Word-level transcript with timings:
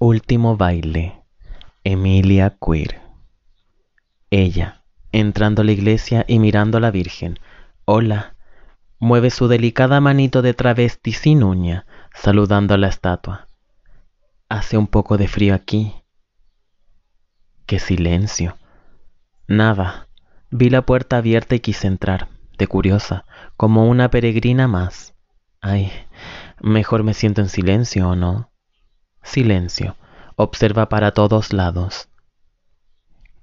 Último 0.00 0.56
baile. 0.56 1.24
Emilia 1.82 2.56
Queer. 2.64 3.00
Ella, 4.30 4.84
entrando 5.10 5.62
a 5.62 5.64
la 5.64 5.72
iglesia 5.72 6.24
y 6.28 6.38
mirando 6.38 6.78
a 6.78 6.80
la 6.80 6.92
Virgen. 6.92 7.40
Hola. 7.84 8.36
Mueve 9.00 9.30
su 9.30 9.48
delicada 9.48 10.00
manito 10.00 10.40
de 10.40 10.54
travesti 10.54 11.10
sin 11.10 11.42
uña, 11.42 11.84
saludando 12.14 12.74
a 12.74 12.78
la 12.78 12.86
estatua. 12.86 13.48
Hace 14.48 14.78
un 14.78 14.86
poco 14.86 15.16
de 15.16 15.26
frío 15.26 15.52
aquí. 15.52 15.92
Qué 17.66 17.80
silencio. 17.80 18.56
Nada. 19.48 20.06
Vi 20.52 20.70
la 20.70 20.82
puerta 20.82 21.16
abierta 21.16 21.56
y 21.56 21.60
quise 21.60 21.88
entrar, 21.88 22.28
de 22.56 22.68
curiosa, 22.68 23.24
como 23.56 23.88
una 23.88 24.10
peregrina 24.10 24.68
más. 24.68 25.14
Ay, 25.60 25.90
mejor 26.60 27.02
me 27.02 27.14
siento 27.14 27.40
en 27.40 27.48
silencio 27.48 28.10
o 28.10 28.14
no. 28.14 28.47
Silencio. 29.28 29.94
Observa 30.36 30.88
para 30.88 31.10
todos 31.10 31.52
lados. 31.52 32.08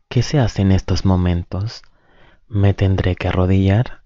¿Qué 0.09 0.23
se 0.23 0.39
hace 0.39 0.63
en 0.63 0.71
estos 0.71 1.05
momentos? 1.05 1.83
¿Me 2.47 2.73
tendré 2.73 3.15
que 3.15 3.27
arrodillar? 3.27 4.01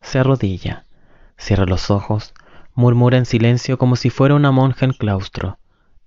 Se 0.00 0.18
arrodilla, 0.18 0.86
cierra 1.36 1.66
los 1.66 1.90
ojos, 1.90 2.32
murmura 2.72 3.18
en 3.18 3.26
silencio 3.26 3.76
como 3.76 3.96
si 3.96 4.08
fuera 4.08 4.34
una 4.34 4.50
monja 4.50 4.86
en 4.86 4.94
claustro, 4.94 5.58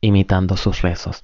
imitando 0.01 0.57
sus 0.57 0.81
rezos. 0.81 1.21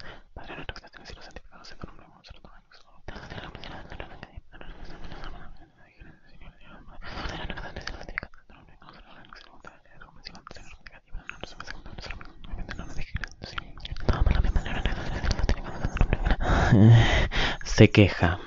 Se 17.64 17.90
queja. 17.90 18.38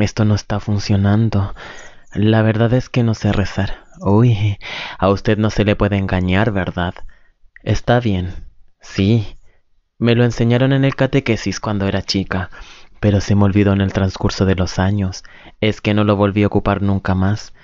Esto 0.00 0.24
no 0.24 0.34
está 0.34 0.60
funcionando. 0.60 1.54
La 2.12 2.42
verdad 2.42 2.72
es 2.72 2.88
que 2.88 3.02
no 3.02 3.14
sé 3.14 3.32
rezar. 3.32 3.84
Uy, 4.00 4.58
a 4.98 5.08
usted 5.08 5.38
no 5.38 5.50
se 5.50 5.64
le 5.64 5.76
puede 5.76 5.96
engañar, 5.96 6.52
¿verdad? 6.52 6.94
Está 7.62 8.00
bien. 8.00 8.34
Sí. 8.80 9.36
Me 9.98 10.14
lo 10.14 10.24
enseñaron 10.24 10.72
en 10.72 10.84
el 10.84 10.94
catequesis 10.94 11.58
cuando 11.58 11.86
era 11.88 12.02
chica, 12.02 12.50
pero 13.00 13.20
se 13.20 13.34
me 13.34 13.44
olvidó 13.44 13.72
en 13.72 13.80
el 13.80 13.92
transcurso 13.92 14.44
de 14.44 14.54
los 14.54 14.78
años. 14.78 15.24
Es 15.60 15.80
que 15.80 15.94
no 15.94 16.04
lo 16.04 16.16
volví 16.16 16.42
a 16.42 16.48
ocupar 16.48 16.82
nunca 16.82 17.14
más. 17.14 17.54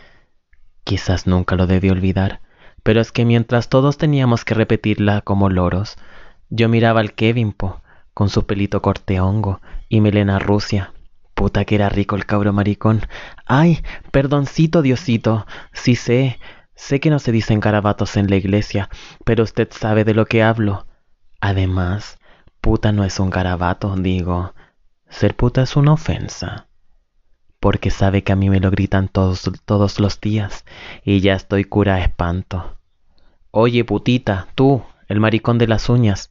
Quizás 0.84 1.27
nunca 1.27 1.56
lo 1.56 1.66
debí 1.66 1.91
olvidar, 1.91 2.41
pero 2.83 3.00
es 3.00 3.12
que 3.12 3.25
mientras 3.25 3.69
todos 3.69 3.98
teníamos 3.98 4.44
que 4.44 4.55
repetirla 4.55 5.20
como 5.20 5.50
loros, 5.50 5.97
yo 6.48 6.69
miraba 6.69 7.00
al 7.00 7.12
Kevin, 7.12 7.53
po, 7.53 7.81
con 8.15 8.29
su 8.29 8.47
pelito 8.47 8.83
corte 8.83 9.21
hongo 9.21 9.61
y 9.89 10.01
melena 10.01 10.39
rusia. 10.39 10.93
Puta 11.35 11.65
que 11.65 11.75
era 11.75 11.89
rico 11.89 12.17
el 12.17 12.27
cabro 12.27 12.53
maricón. 12.53 13.03
Ay, 13.47 13.83
perdoncito, 14.11 14.83
Diosito. 14.83 15.47
Sí 15.73 15.97
sé, 15.97 16.39
sé 16.75 17.01
que 17.01 17.11
no 17.11 17.19
se 17.19 17.33
dicen 17.33 17.61
garabatos 17.61 18.17
en 18.17 18.29
la 18.29 18.37
iglesia, 18.37 18.91
pero 19.25 19.43
usted 19.43 19.69
sabe 19.71 20.05
de 20.05 20.15
lo 20.15 20.27
que 20.27 20.43
hablo. 20.43 20.87
Además, 21.41 22.19
puta 22.61 22.93
no 22.93 23.05
es 23.05 23.19
un 23.19 23.31
garabato, 23.31 23.97
digo. 23.97 24.55
Ser 25.09 25.35
puta 25.35 25.63
es 25.63 25.77
una 25.77 25.93
ofensa. 25.93 26.69
Porque 27.61 27.91
sabe 27.91 28.23
que 28.23 28.33
a 28.33 28.37
mí 28.37 28.51
me 28.51 28.61
lo 28.61 28.71
gritan 28.71 29.09
todos, 29.09 29.51
todos 29.65 30.01
los 30.01 30.21
días 30.21 30.65
y 31.05 31.21
ya 31.21 31.35
estoy 31.35 31.65
cura 31.65 31.97
a 31.97 32.01
espanto. 32.01 32.77
Oye, 33.51 33.85
putita, 33.85 34.49
tú, 34.55 34.83
el 35.09 35.21
maricón 35.21 35.59
de 35.59 35.69
las 35.69 35.89
uñas, 35.89 36.31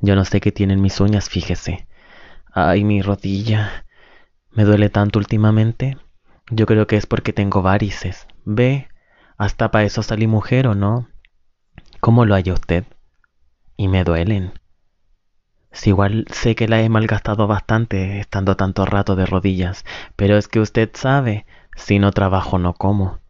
yo 0.00 0.14
no 0.16 0.24
sé 0.24 0.40
qué 0.40 0.52
tienen 0.52 0.80
mis 0.80 1.00
uñas, 1.00 1.28
fíjese. 1.28 1.86
Ay, 2.52 2.84
mi 2.84 3.02
rodilla. 3.02 3.84
Me 4.50 4.64
duele 4.64 4.88
tanto 4.88 5.18
últimamente. 5.18 5.96
Yo 6.50 6.66
creo 6.66 6.86
que 6.86 6.96
es 6.96 7.06
porque 7.06 7.32
tengo 7.32 7.62
varices. 7.62 8.26
Ve, 8.44 8.88
hasta 9.36 9.70
para 9.70 9.84
eso 9.84 10.02
salí 10.02 10.26
mujer 10.26 10.66
o 10.66 10.74
no. 10.74 11.08
¿Cómo 12.00 12.24
lo 12.24 12.34
halla 12.34 12.54
usted? 12.54 12.84
Y 13.76 13.88
me 13.88 14.04
duelen. 14.04 14.52
Si 15.70 15.90
igual 15.90 16.24
sé 16.32 16.54
que 16.54 16.68
la 16.68 16.80
he 16.80 16.88
malgastado 16.88 17.46
bastante 17.46 18.20
estando 18.20 18.56
tanto 18.56 18.86
rato 18.86 19.16
de 19.16 19.26
rodillas, 19.26 19.84
pero 20.16 20.36
es 20.36 20.48
que 20.48 20.60
usted 20.60 20.90
sabe, 20.94 21.46
si 21.76 21.98
no 21.98 22.12
trabajo 22.12 22.58
no 22.58 22.74
como. 22.74 23.20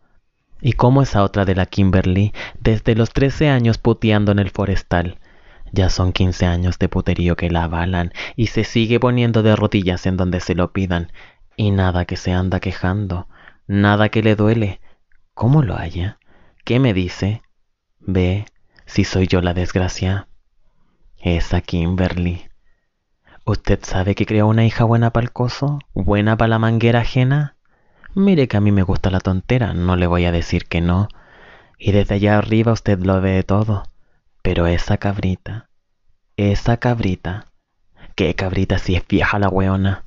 ¿Y 0.60 0.72
cómo 0.72 1.02
esa 1.02 1.22
otra 1.22 1.44
de 1.44 1.54
la 1.54 1.66
Kimberly, 1.66 2.32
desde 2.60 2.94
los 2.94 3.12
trece 3.12 3.48
años 3.48 3.78
puteando 3.78 4.32
en 4.32 4.38
el 4.38 4.50
forestal? 4.50 5.18
Ya 5.72 5.90
son 5.90 6.12
quince 6.12 6.46
años 6.46 6.78
de 6.78 6.88
puterío 6.88 7.36
que 7.36 7.50
la 7.50 7.64
avalan 7.64 8.12
y 8.36 8.48
se 8.48 8.64
sigue 8.64 9.00
poniendo 9.00 9.42
de 9.42 9.56
rodillas 9.56 10.06
en 10.06 10.16
donde 10.16 10.40
se 10.40 10.54
lo 10.54 10.72
pidan 10.72 11.12
y 11.56 11.70
nada 11.70 12.04
que 12.04 12.16
se 12.16 12.32
anda 12.32 12.60
quejando, 12.60 13.28
nada 13.66 14.08
que 14.08 14.22
le 14.22 14.36
duele. 14.36 14.80
¿Cómo 15.34 15.62
lo 15.62 15.76
haya? 15.76 16.18
¿Qué 16.64 16.78
me 16.78 16.94
dice? 16.94 17.42
Ve, 18.00 18.46
si 18.86 19.04
soy 19.04 19.26
yo 19.26 19.40
la 19.40 19.54
desgracia. 19.54 20.28
Esa 21.18 21.60
Kimberly. 21.60 22.48
¿Usted 23.44 23.80
sabe 23.82 24.14
que 24.14 24.26
creó 24.26 24.46
una 24.46 24.64
hija 24.66 24.84
buena 24.84 25.10
para 25.10 25.24
el 25.24 25.32
coso? 25.32 25.78
¿Buena 25.94 26.36
para 26.36 26.48
la 26.48 26.58
manguera 26.58 27.00
ajena? 27.00 27.56
Mire 28.14 28.46
que 28.46 28.56
a 28.56 28.60
mí 28.60 28.72
me 28.72 28.82
gusta 28.82 29.10
la 29.10 29.20
tontera, 29.20 29.74
no 29.74 29.96
le 29.96 30.06
voy 30.06 30.26
a 30.26 30.32
decir 30.32 30.66
que 30.66 30.80
no. 30.80 31.08
Y 31.78 31.92
desde 31.92 32.16
allá 32.16 32.38
arriba 32.38 32.72
usted 32.72 32.98
lo 33.00 33.20
ve 33.20 33.42
todo. 33.42 33.84
Pero 34.42 34.66
esa 34.66 34.96
cabrita, 34.96 35.68
esa 36.36 36.76
cabrita, 36.76 37.46
¿qué 38.14 38.34
cabrita 38.34 38.78
si 38.78 38.94
es 38.94 39.06
vieja 39.06 39.38
la 39.38 39.48
weona? 39.48 40.04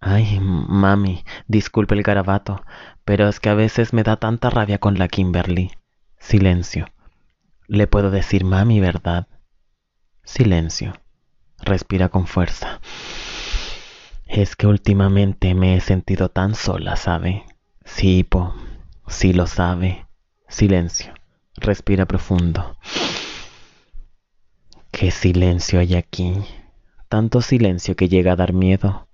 Ay, 0.00 0.40
mami, 0.40 1.24
disculpe 1.46 1.94
el 1.94 2.02
garabato, 2.02 2.64
pero 3.04 3.28
es 3.28 3.40
que 3.40 3.48
a 3.48 3.54
veces 3.54 3.92
me 3.92 4.02
da 4.02 4.16
tanta 4.16 4.50
rabia 4.50 4.78
con 4.78 4.98
la 4.98 5.08
Kimberly. 5.08 5.70
Silencio. 6.18 6.86
Le 7.68 7.86
puedo 7.86 8.10
decir 8.10 8.44
mami, 8.44 8.80
¿verdad? 8.80 9.28
Silencio. 10.24 10.92
Respira 11.58 12.08
con 12.08 12.26
fuerza. 12.26 12.80
Es 14.26 14.56
que 14.56 14.66
últimamente 14.66 15.54
me 15.54 15.76
he 15.76 15.80
sentido 15.80 16.28
tan 16.28 16.54
sola, 16.54 16.96
¿sabe? 16.96 17.44
Sí, 17.84 18.24
po, 18.24 18.54
sí 19.06 19.32
lo 19.32 19.46
sabe. 19.46 20.06
Silencio. 20.48 21.12
Respira 21.56 22.06
profundo. 22.06 22.76
Qué 25.02 25.10
silencio 25.10 25.80
hay 25.80 25.96
aquí, 25.96 26.32
tanto 27.08 27.40
silencio 27.40 27.96
que 27.96 28.08
llega 28.08 28.34
a 28.34 28.36
dar 28.36 28.52
miedo. 28.52 29.08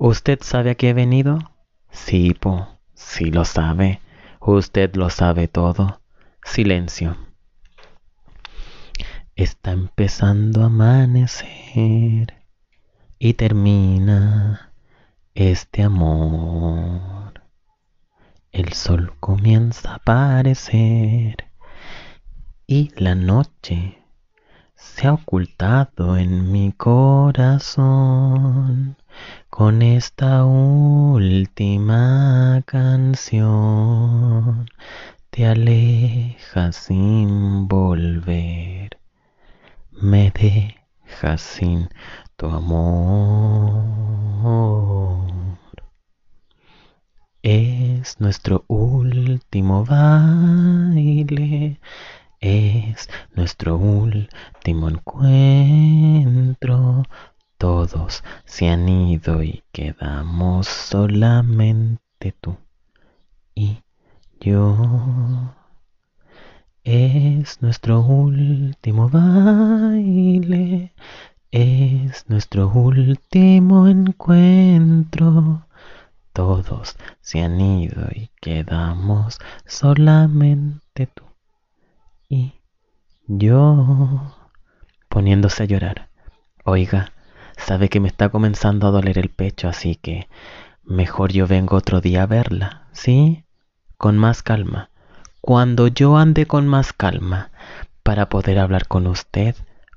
¿Usted 0.00 0.40
sabe 0.42 0.70
a 0.70 0.74
qué 0.74 0.88
he 0.88 0.94
venido? 0.94 1.38
Sí, 1.92 2.34
po, 2.34 2.66
sí 2.92 3.26
lo 3.26 3.44
sabe. 3.44 4.00
Usted 4.40 4.96
lo 4.96 5.08
sabe 5.08 5.46
todo. 5.46 6.00
Silencio. 6.42 7.16
Está 9.36 9.70
empezando 9.70 10.62
a 10.62 10.66
amanecer 10.66 12.34
y 13.20 13.34
termina 13.34 14.72
este 15.36 15.84
amor. 15.84 17.44
El 18.50 18.72
sol 18.72 19.14
comienza 19.20 19.92
a 19.92 19.94
aparecer 19.94 21.44
y 22.66 22.90
la 22.96 23.14
noche 23.14 23.99
se 24.80 25.06
ha 25.06 25.12
ocultado 25.12 26.16
en 26.16 26.50
mi 26.50 26.72
corazón 26.72 27.76
con 29.50 29.82
esta 29.82 30.44
última 30.44 32.62
canción. 32.64 34.66
Te 35.28 35.46
alejas 35.46 36.76
sin 36.76 37.68
volver, 37.68 38.98
me 39.92 40.32
dejas 40.32 41.42
sin 41.42 41.90
tu 42.36 42.46
amor. 42.46 43.84
Es 47.42 48.20
nuestro 48.20 48.64
último 48.66 49.84
baile 49.84 51.78
es 52.40 53.08
nuestro 53.34 53.76
último 53.76 54.88
encuentro. 54.88 56.32
Todos 57.58 58.24
se 58.46 58.68
han 58.68 58.88
ido 58.88 59.42
y 59.42 59.62
quedamos 59.72 60.66
solamente 60.66 62.32
tú 62.40 62.56
y 63.54 63.82
yo. 64.40 65.54
Es 66.82 67.60
nuestro 67.60 68.00
último 68.00 69.10
baile, 69.10 70.94
es 71.50 72.24
nuestro 72.28 72.68
último 72.68 73.86
encuentro. 73.86 75.66
Todos 76.32 76.96
se 77.20 77.42
han 77.42 77.60
ido 77.60 78.08
y 78.14 78.30
quedamos 78.40 79.38
solamente 79.66 81.06
tú 81.06 81.29
y 82.30 82.54
yo 83.26 84.36
poniendo 85.08 85.48
echándose 85.48 85.62
a 85.64 85.66
llorar. 85.66 86.08
Oiga, 86.64 87.12
sabe 87.56 87.88
que 87.88 87.98
me 87.98 88.08
está 88.08 88.28
comenzando 88.28 88.86
a 88.86 88.90
doler 88.92 89.18
el 89.18 89.28
pecho, 89.28 89.68
así 89.68 89.96
que 89.96 90.28
mejor 90.84 91.32
yo 91.32 91.46
vengo 91.48 91.76
otro 91.76 92.00
día 92.00 92.22
a 92.22 92.26
verla, 92.26 92.86
¿sí? 92.92 93.44
Con 93.98 94.16
más 94.16 94.42
calma. 94.42 94.90
Cuando 95.40 95.88
yo 95.88 96.16
ande 96.16 96.46
con 96.46 96.68
más 96.68 96.92
calma, 96.92 97.50
para 98.04 98.28
poder 98.28 98.60
hablar 98.60 98.86
con 98.86 99.08
usted, 99.08 99.56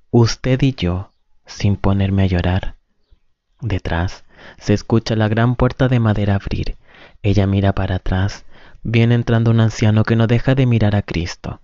usted 0.10 0.62
y 0.64 0.74
yo, 0.74 1.12
sin 1.46 1.76
ponerme 1.76 2.24
a 2.24 2.28
llorar. 2.28 2.76
Detrás 3.62 4.26
se 4.58 4.74
escucha 4.74 5.16
la 5.16 5.28
gran 5.28 5.56
puerta 5.56 5.88
de 5.88 6.00
madera 6.00 6.36
abrir. 6.36 6.78
Ella 7.22 7.46
mira 7.46 7.74
para 7.74 7.96
atrás. 7.96 8.46
Viene 8.82 9.16
entrando 9.16 9.52
un 9.52 9.62
anciano 9.62 10.04
que 10.04 10.16
no 10.16 10.28
deja 10.28 10.56
de 10.56 10.66
mirar 10.66 10.96
a 10.96 11.04
Cristo. 11.04 11.62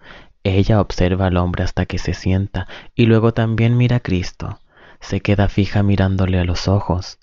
Ella 0.58 0.82
observa 0.82 1.28
al 1.28 1.38
hombre 1.38 1.64
hasta 1.64 1.86
que 1.86 2.00
se 2.00 2.16
sienta 2.16 2.68
y 2.96 3.06
luego 3.06 3.34
también 3.34 3.78
mira 3.78 3.98
a 3.98 4.00
Cristo. 4.00 4.60
Se 5.00 5.22
queda 5.22 5.48
fija 5.48 5.84
mirándole 5.84 6.40
a 6.40 6.44
los 6.44 6.68
ojos. 6.68 7.20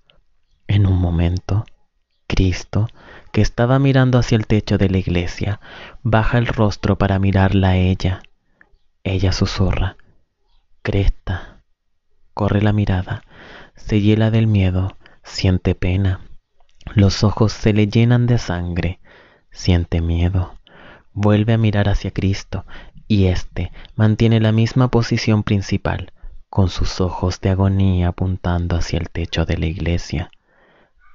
En 0.69 0.87
un 0.87 0.99
momento, 0.99 1.65
Cristo, 2.29 2.89
que 3.33 3.41
estaba 3.41 3.81
mirando 3.81 4.19
hacia 4.19 4.37
el 4.37 4.47
techo 4.47 4.79
de 4.79 4.89
la 4.91 4.99
iglesia, 4.99 5.61
baja 6.03 6.39
el 6.39 6.47
rostro 6.47 6.99
para 6.99 7.19
mirarla 7.19 7.71
a 7.71 7.77
ella. 7.77 8.23
Ella 9.03 9.33
susurra, 9.33 9.97
Cresta. 10.83 11.65
Corre 12.33 12.63
la 12.63 12.73
mirada, 12.73 13.23
se 13.75 14.01
hiela 14.01 14.31
del 14.31 14.47
miedo, 14.47 14.97
siente 15.25 15.75
pena. 15.75 16.21
Los 16.95 17.25
ojos 17.25 17.53
se 17.53 17.73
le 17.73 17.89
llenan 17.89 18.27
de 18.27 18.39
sangre, 18.39 19.01
siente 19.51 20.01
miedo. 20.01 20.55
Vuelve 21.13 21.55
a 21.55 21.59
mirar 21.59 21.89
hacia 21.89 22.13
Cristo 22.13 22.67
y 23.09 23.27
éste 23.27 23.73
mantiene 23.95 24.41
la 24.41 24.53
misma 24.53 24.89
posición 24.89 25.43
principal, 25.43 26.13
con 26.49 26.69
sus 26.69 27.01
ojos 27.01 27.41
de 27.41 27.51
agonía 27.51 28.09
apuntando 28.09 28.77
hacia 28.77 28.99
el 28.99 29.11
techo 29.11 29.45
de 29.45 29.59
la 29.59 29.67
iglesia. 29.67 30.31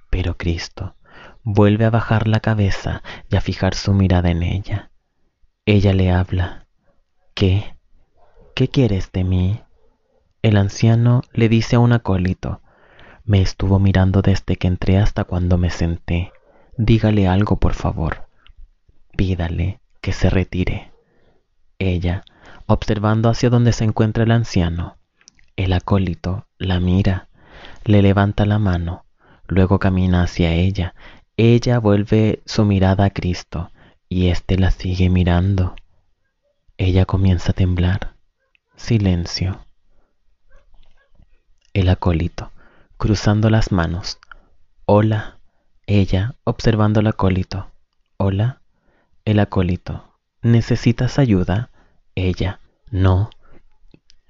Pero 0.09 0.37
Cristo 0.37 0.95
vuelve 1.43 1.85
a 1.85 1.89
bajar 1.89 2.27
la 2.27 2.39
cabeza 2.39 3.01
y 3.29 3.35
a 3.35 3.41
fijar 3.41 3.73
su 3.75 3.93
mirada 3.93 4.29
en 4.29 4.43
ella. 4.43 4.91
Ella 5.65 5.93
le 5.93 6.11
habla. 6.11 6.67
¿Qué? 7.33 7.75
¿Qué 8.55 8.67
quieres 8.67 9.11
de 9.11 9.23
mí? 9.23 9.61
El 10.41 10.57
anciano 10.57 11.21
le 11.33 11.49
dice 11.49 11.75
a 11.75 11.79
un 11.79 11.93
acólito, 11.93 12.61
me 13.23 13.41
estuvo 13.41 13.79
mirando 13.79 14.21
desde 14.21 14.55
que 14.55 14.67
entré 14.67 14.97
hasta 14.97 15.23
cuando 15.23 15.57
me 15.57 15.69
senté. 15.69 16.31
Dígale 16.77 17.27
algo, 17.27 17.57
por 17.57 17.73
favor. 17.73 18.27
Pídale 19.15 19.79
que 20.01 20.13
se 20.13 20.29
retire. 20.29 20.90
Ella, 21.83 22.25
observando 22.67 23.27
hacia 23.27 23.49
donde 23.49 23.73
se 23.73 23.83
encuentra 23.83 24.23
el 24.23 24.29
anciano, 24.29 24.97
el 25.55 25.73
acólito 25.73 26.45
la 26.59 26.79
mira, 26.79 27.27
le 27.85 28.03
levanta 28.03 28.45
la 28.45 28.59
mano, 28.59 29.05
luego 29.47 29.79
camina 29.79 30.21
hacia 30.21 30.53
ella. 30.53 30.93
Ella 31.37 31.79
vuelve 31.79 32.43
su 32.45 32.65
mirada 32.65 33.05
a 33.05 33.09
Cristo 33.09 33.71
y 34.07 34.27
éste 34.27 34.59
la 34.59 34.69
sigue 34.69 35.09
mirando. 35.09 35.73
Ella 36.77 37.05
comienza 37.05 37.51
a 37.51 37.55
temblar. 37.55 38.13
Silencio. 38.75 39.65
El 41.73 41.89
acólito, 41.89 42.51
cruzando 42.97 43.49
las 43.49 43.71
manos. 43.71 44.19
Hola. 44.85 45.39
Ella, 45.87 46.35
observando 46.43 46.99
al 46.99 47.07
acólito. 47.07 47.71
Hola. 48.17 48.61
El 49.25 49.39
acólito. 49.39 50.11
¿Necesitas 50.43 51.17
ayuda? 51.17 51.70
Ella. 52.15 52.59
No. 52.89 53.29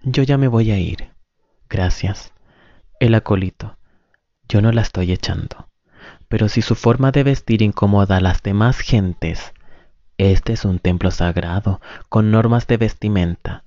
Yo 0.03 0.23
ya 0.23 0.37
me 0.37 0.47
voy 0.47 0.71
a 0.71 0.79
ir. 0.79 1.11
Gracias. 1.69 2.33
El 2.99 3.15
acólito. 3.15 3.77
Yo 4.47 4.61
no 4.61 4.71
la 4.71 4.81
estoy 4.81 5.11
echando. 5.11 5.69
Pero 6.27 6.49
si 6.49 6.61
su 6.61 6.75
forma 6.75 7.11
de 7.11 7.23
vestir 7.23 7.61
incomoda 7.61 8.17
a 8.17 8.21
las 8.21 8.43
demás 8.43 8.79
gentes, 8.79 9.53
este 10.17 10.53
es 10.53 10.65
un 10.65 10.79
templo 10.79 11.09
sagrado, 11.09 11.81
con 12.09 12.31
normas 12.31 12.67
de 12.67 12.77
vestimenta. 12.77 13.63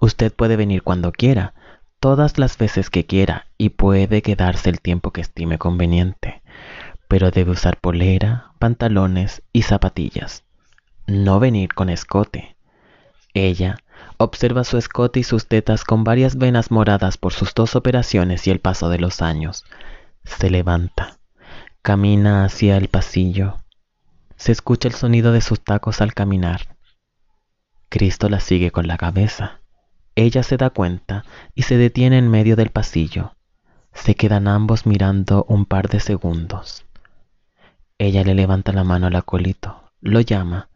Usted 0.00 0.32
puede 0.32 0.56
venir 0.56 0.82
cuando 0.82 1.12
quiera, 1.12 1.54
todas 2.00 2.38
las 2.38 2.56
veces 2.56 2.88
que 2.88 3.04
quiera, 3.04 3.46
y 3.58 3.70
puede 3.70 4.22
quedarse 4.22 4.70
el 4.70 4.80
tiempo 4.80 5.12
que 5.12 5.20
estime 5.20 5.58
conveniente. 5.58 6.42
Pero 7.06 7.30
debe 7.30 7.50
usar 7.50 7.78
polera, 7.78 8.52
pantalones 8.58 9.42
y 9.52 9.62
zapatillas. 9.62 10.44
No 11.06 11.38
venir 11.38 11.74
con 11.74 11.90
escote. 11.90 12.56
Ella 13.34 13.78
observa 14.16 14.64
su 14.64 14.76
escote 14.76 15.20
y 15.20 15.22
sus 15.22 15.46
tetas 15.46 15.84
con 15.84 16.04
varias 16.04 16.36
venas 16.36 16.70
moradas 16.70 17.16
por 17.16 17.32
sus 17.32 17.54
dos 17.54 17.76
operaciones 17.76 18.46
y 18.46 18.50
el 18.50 18.60
paso 18.60 18.88
de 18.88 18.98
los 18.98 19.22
años. 19.22 19.64
Se 20.24 20.50
levanta, 20.50 21.18
camina 21.82 22.44
hacia 22.44 22.76
el 22.76 22.88
pasillo. 22.88 23.56
Se 24.36 24.52
escucha 24.52 24.88
el 24.88 24.94
sonido 24.94 25.32
de 25.32 25.40
sus 25.40 25.60
tacos 25.60 26.00
al 26.00 26.14
caminar. 26.14 26.76
Cristo 27.88 28.28
la 28.28 28.40
sigue 28.40 28.70
con 28.70 28.86
la 28.86 28.96
cabeza. 28.96 29.60
Ella 30.14 30.42
se 30.42 30.56
da 30.56 30.70
cuenta 30.70 31.24
y 31.54 31.62
se 31.62 31.76
detiene 31.76 32.18
en 32.18 32.28
medio 32.30 32.56
del 32.56 32.70
pasillo. 32.70 33.34
Se 33.92 34.14
quedan 34.14 34.48
ambos 34.48 34.86
mirando 34.86 35.44
un 35.48 35.66
par 35.66 35.88
de 35.88 36.00
segundos. 36.00 36.84
Ella 37.98 38.24
le 38.24 38.34
levanta 38.34 38.72
la 38.72 38.84
mano 38.84 39.08
al 39.08 39.16
acólito, 39.16 39.90
lo 40.00 40.20
llama. 40.20 40.68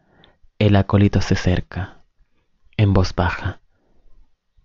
El 0.59 0.77
acólito 0.77 1.21
se 1.21 1.35
acerca. 1.35 2.04
En 2.76 2.93
voz 2.93 3.15
baja. 3.15 3.61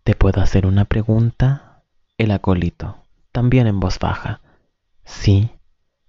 ¿Te 0.04 0.16
puedo 0.16 0.42
hacer 0.42 0.66
una 0.66 0.86
pregunta? 0.86 1.84
El 2.18 2.32
acólito, 2.32 3.04
también 3.32 3.68
en 3.68 3.80
voz 3.80 4.00
baja. 4.00 4.42
Sí, 5.06 5.52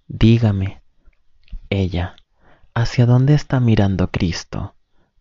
dígame. 0.07 0.81
Ella, 1.69 2.15
¿hacia 2.73 3.05
dónde 3.05 3.35
está 3.35 3.59
mirando 3.59 4.09
Cristo? 4.09 4.75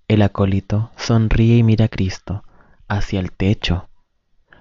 El 0.09 0.23
acólito 0.23 0.91
sonríe 0.97 1.59
y 1.59 1.63
mira 1.63 1.85
a 1.85 1.89
Cristo, 1.89 2.45
hacia 2.89 3.21
el 3.21 3.31
techo. 3.31 3.89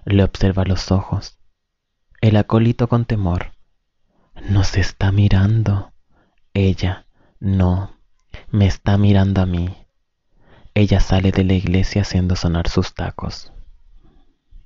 Le 0.05 0.23
observa 0.23 0.65
los 0.65 0.91
ojos. 0.91 1.39
El 2.21 2.35
acólito 2.35 2.89
con 2.89 3.05
temor. 3.05 3.53
Nos 4.49 4.75
está 4.77 5.11
mirando. 5.11 5.93
Ella, 6.53 7.05
no, 7.39 7.95
me 8.51 8.67
está 8.67 8.97
mirando 8.97 9.41
a 9.41 9.45
mí. 9.45 9.78
Ella 10.79 11.01
sale 11.01 11.33
de 11.33 11.43
la 11.43 11.55
iglesia 11.55 12.03
haciendo 12.03 12.37
sonar 12.37 12.69
sus 12.69 12.93
tacos. 12.93 13.51